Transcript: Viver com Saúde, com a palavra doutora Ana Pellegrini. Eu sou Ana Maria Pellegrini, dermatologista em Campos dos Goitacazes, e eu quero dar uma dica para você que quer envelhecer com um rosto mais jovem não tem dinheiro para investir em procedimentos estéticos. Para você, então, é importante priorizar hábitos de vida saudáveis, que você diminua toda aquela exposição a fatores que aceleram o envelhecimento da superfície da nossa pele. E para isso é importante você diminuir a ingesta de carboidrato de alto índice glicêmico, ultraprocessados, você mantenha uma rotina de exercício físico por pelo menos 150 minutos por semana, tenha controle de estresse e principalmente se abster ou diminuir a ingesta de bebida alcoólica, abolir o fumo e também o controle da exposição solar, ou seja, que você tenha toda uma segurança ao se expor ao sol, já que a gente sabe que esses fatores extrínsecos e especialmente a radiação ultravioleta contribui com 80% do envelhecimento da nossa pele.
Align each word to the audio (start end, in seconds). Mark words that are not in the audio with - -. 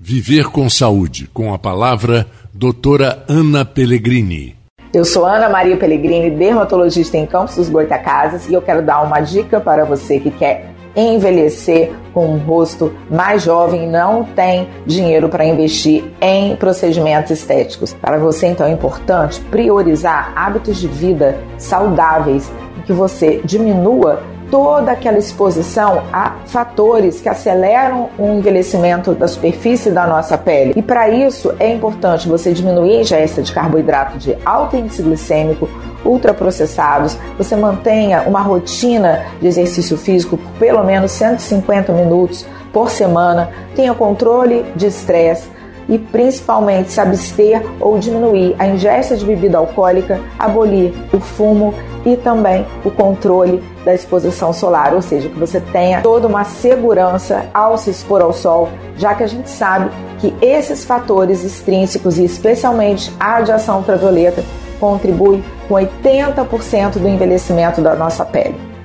Viver 0.00 0.44
com 0.52 0.70
Saúde, 0.70 1.28
com 1.34 1.52
a 1.52 1.58
palavra 1.58 2.24
doutora 2.54 3.24
Ana 3.28 3.64
Pellegrini. 3.64 4.56
Eu 4.94 5.04
sou 5.04 5.26
Ana 5.26 5.48
Maria 5.48 5.76
Pellegrini, 5.76 6.30
dermatologista 6.30 7.16
em 7.16 7.26
Campos 7.26 7.56
dos 7.56 7.68
Goitacazes, 7.68 8.48
e 8.48 8.54
eu 8.54 8.62
quero 8.62 8.80
dar 8.80 9.02
uma 9.02 9.18
dica 9.18 9.60
para 9.60 9.84
você 9.84 10.20
que 10.20 10.30
quer 10.30 10.72
envelhecer 10.94 11.90
com 12.14 12.28
um 12.28 12.38
rosto 12.38 12.94
mais 13.10 13.42
jovem 13.42 13.88
não 13.88 14.22
tem 14.22 14.68
dinheiro 14.86 15.28
para 15.28 15.44
investir 15.44 16.04
em 16.20 16.54
procedimentos 16.54 17.32
estéticos. 17.32 17.92
Para 17.94 18.18
você, 18.18 18.46
então, 18.46 18.68
é 18.68 18.70
importante 18.70 19.40
priorizar 19.50 20.32
hábitos 20.36 20.76
de 20.76 20.86
vida 20.86 21.40
saudáveis, 21.58 22.48
que 22.86 22.92
você 22.92 23.40
diminua 23.44 24.22
toda 24.50 24.92
aquela 24.92 25.18
exposição 25.18 26.02
a 26.12 26.36
fatores 26.46 27.20
que 27.20 27.28
aceleram 27.28 28.10
o 28.18 28.26
envelhecimento 28.32 29.14
da 29.14 29.28
superfície 29.28 29.90
da 29.90 30.06
nossa 30.06 30.36
pele. 30.36 30.74
E 30.76 30.82
para 30.82 31.08
isso 31.08 31.52
é 31.58 31.72
importante 31.72 32.28
você 32.28 32.52
diminuir 32.52 32.96
a 32.96 33.00
ingesta 33.00 33.42
de 33.42 33.52
carboidrato 33.52 34.18
de 34.18 34.36
alto 34.44 34.76
índice 34.76 35.02
glicêmico, 35.02 35.68
ultraprocessados, 36.04 37.18
você 37.36 37.56
mantenha 37.56 38.22
uma 38.22 38.40
rotina 38.40 39.24
de 39.40 39.48
exercício 39.48 39.96
físico 39.96 40.36
por 40.36 40.58
pelo 40.58 40.84
menos 40.84 41.12
150 41.12 41.92
minutos 41.92 42.46
por 42.72 42.90
semana, 42.90 43.50
tenha 43.74 43.94
controle 43.94 44.64
de 44.76 44.86
estresse 44.86 45.48
e 45.88 45.98
principalmente 45.98 46.92
se 46.92 47.00
abster 47.00 47.62
ou 47.80 47.98
diminuir 47.98 48.54
a 48.58 48.66
ingesta 48.66 49.16
de 49.16 49.24
bebida 49.24 49.56
alcoólica, 49.56 50.20
abolir 50.38 50.92
o 51.12 51.18
fumo 51.18 51.74
e 52.12 52.16
também 52.16 52.66
o 52.84 52.90
controle 52.90 53.62
da 53.84 53.94
exposição 53.94 54.52
solar, 54.52 54.94
ou 54.94 55.02
seja, 55.02 55.28
que 55.28 55.38
você 55.38 55.60
tenha 55.60 56.00
toda 56.00 56.26
uma 56.26 56.44
segurança 56.44 57.46
ao 57.52 57.76
se 57.76 57.90
expor 57.90 58.22
ao 58.22 58.32
sol, 58.32 58.68
já 58.96 59.14
que 59.14 59.22
a 59.22 59.26
gente 59.26 59.50
sabe 59.50 59.90
que 60.18 60.34
esses 60.40 60.84
fatores 60.84 61.44
extrínsecos 61.44 62.18
e 62.18 62.24
especialmente 62.24 63.12
a 63.18 63.36
radiação 63.36 63.78
ultravioleta 63.78 64.42
contribui 64.80 65.42
com 65.68 65.74
80% 65.74 66.98
do 66.98 67.08
envelhecimento 67.08 67.80
da 67.80 67.94
nossa 67.94 68.24
pele. 68.24 68.77